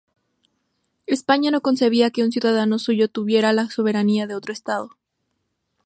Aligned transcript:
España 1.05 1.51
no 1.51 1.61
concebía 1.67 2.09
que 2.09 2.23
un 2.23 2.31
ciudadano 2.31 2.79
suyo 2.79 3.07
tuviera 3.07 3.53
la 3.53 3.69
soberanía 3.69 4.25
de 4.25 4.33
otro 4.33 4.51
estado. 4.51 4.89